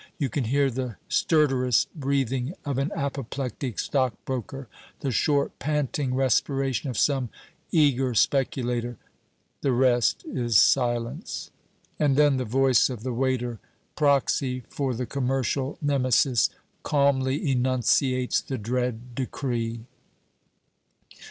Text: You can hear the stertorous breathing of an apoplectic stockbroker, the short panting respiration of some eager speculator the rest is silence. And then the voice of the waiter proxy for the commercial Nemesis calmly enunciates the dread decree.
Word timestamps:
You 0.17 0.29
can 0.29 0.45
hear 0.45 0.71
the 0.71 0.95
stertorous 1.09 1.85
breathing 1.93 2.55
of 2.65 2.79
an 2.79 2.91
apoplectic 2.95 3.77
stockbroker, 3.77 4.67
the 5.01 5.11
short 5.11 5.59
panting 5.59 6.15
respiration 6.15 6.89
of 6.89 6.97
some 6.97 7.29
eager 7.71 8.15
speculator 8.15 8.97
the 9.61 9.71
rest 9.73 10.25
is 10.25 10.57
silence. 10.57 11.51
And 11.99 12.15
then 12.17 12.37
the 12.37 12.45
voice 12.45 12.89
of 12.89 13.03
the 13.03 13.13
waiter 13.13 13.59
proxy 13.95 14.61
for 14.69 14.95
the 14.95 15.05
commercial 15.05 15.77
Nemesis 15.83 16.49
calmly 16.81 17.51
enunciates 17.51 18.41
the 18.41 18.57
dread 18.57 19.13
decree. 19.13 19.81